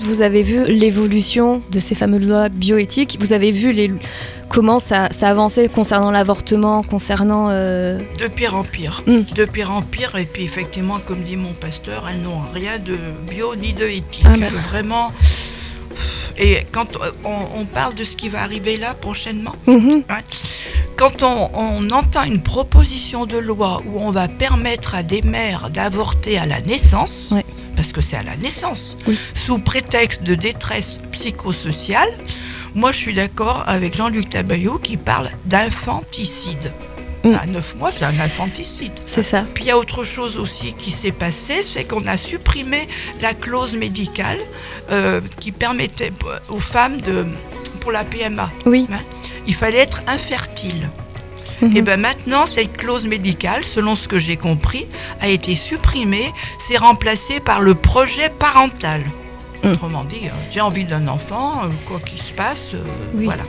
[0.00, 3.16] Vous avez vu l'évolution de ces fameuses lois bioéthiques?
[3.20, 3.92] Vous avez vu les,
[4.48, 7.48] comment ça, ça avançait concernant l'avortement, concernant...
[7.50, 9.02] euh, De pire en pire.
[9.06, 9.20] Mm.
[9.34, 10.14] De pire en pire.
[10.16, 12.96] Et puis effectivement, comme dit mon pasteur, elles n'ont rien de
[13.30, 14.24] bio ni de éthique.
[14.26, 14.46] Ah bah.
[14.68, 15.12] Vraiment.
[16.36, 20.02] Et quand euh, on, on parle de ce qui va arriver là prochainement, mhm,
[20.96, 25.70] quand on, on entend une proposition de loi où on va permettre à des mères
[25.70, 27.44] d'avorter à la naissance, Ouais.
[27.84, 29.18] Parce que c'est à la naissance, Oui.
[29.34, 32.08] sous prétexte de détresse psychosociale,
[32.74, 36.72] moi je suis d'accord avec Jean-Luc Tabayou qui parle d'infanticide.
[37.24, 37.34] Mm.
[37.34, 38.92] À 9 mois, c'est un infanticide.
[39.04, 39.44] c'est ça.
[39.52, 42.88] Puis il y a autre chose aussi qui s'est passé, c'est qu'on a supprimé
[43.20, 44.38] la clause médicale
[44.90, 46.12] euh, qui permettait
[46.48, 47.26] aux femmes de,
[47.80, 48.86] pour la PMA, Oui.
[49.46, 50.88] il fallait être infertile.
[51.62, 54.86] Et bien maintenant, cette clause médicale, selon ce que j'ai compris,
[55.20, 59.02] a été supprimée, c'est remplacé par le projet parental.
[59.62, 59.68] Mm.
[59.72, 62.82] Autrement dit, euh, j'ai envie d'un enfant, euh, quoi qu'il se passe, euh,
[63.14, 63.24] Oui.
[63.24, 63.44] voilà.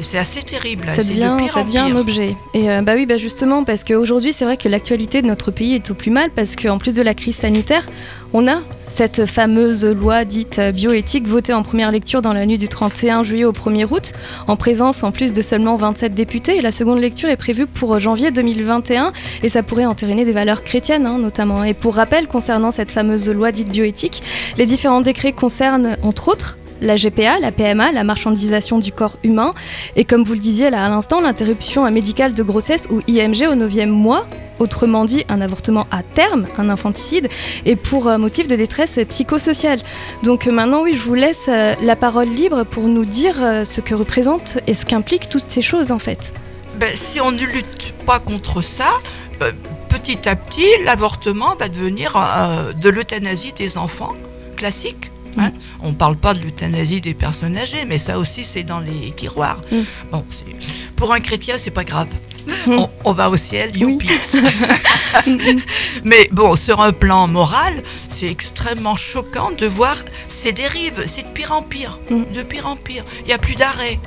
[0.00, 0.86] C'est assez terrible.
[0.86, 2.36] ça de devient, ça un objet.
[2.52, 5.74] Et euh, bah oui, bah justement, parce qu'aujourd'hui, c'est vrai que l'actualité de notre pays
[5.74, 7.88] est au plus mal, parce qu'en plus de la crise sanitaire,
[8.32, 12.58] on a cette fameuse loi dite euh, bioéthique votée en première lecture dans la nuit
[12.58, 14.12] du 31 juillet au 1er août,
[14.46, 16.56] en présence en plus de seulement 27 députés.
[16.56, 20.32] Et la seconde lecture est prévue pour euh, janvier 2021, et ça pourrait entériner des
[20.32, 21.64] valeurs chrétiennes, hein, notamment.
[21.64, 24.22] Et pour rappel, concernant cette fameuse loi dite bioéthique,
[24.58, 29.54] les différents décrets concernent, entre autres, la GPA, la PMA, la marchandisation du corps humain,
[29.96, 33.54] et comme vous le disiez là à l'instant, l'interruption médicale de grossesse ou IMG au
[33.54, 34.26] 9e mois,
[34.58, 37.28] autrement dit un avortement à terme, un infanticide,
[37.64, 39.80] et pour euh, motif de détresse psychosociale.
[40.22, 43.80] Donc euh, maintenant, oui, je vous laisse euh, la parole libre pour nous dire ce
[43.80, 46.32] que représente et ce qu'impliquent toutes ces choses en fait.
[46.78, 48.94] Ben, si on ne lutte pas contre ça,
[49.88, 52.14] petit à petit, l'avortement va devenir
[52.80, 54.14] de l'euthanasie des enfants,
[54.56, 55.10] classique.
[55.38, 55.52] Hein.
[55.82, 59.12] On ne parle pas de l'euthanasie des personnes âgées, mais ça aussi, c'est dans les
[59.16, 59.60] tiroirs.
[59.70, 59.80] Mm.
[60.12, 60.24] Bon,
[60.96, 62.08] pour un chrétien, c'est pas grave.
[62.66, 62.72] Mm.
[62.78, 63.80] On, on va au ciel, Oui.
[63.80, 64.08] youpi.
[66.04, 69.96] mais bon, sur un plan moral, c'est extrêmement choquant de voir
[70.28, 71.04] ces dérives.
[71.06, 72.22] C'est de pire en pire, Mm.
[72.34, 73.04] de pire en pire.
[73.20, 73.98] Il n'y a plus d'arrêt.